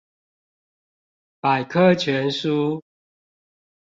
[1.39, 2.81] 百科全書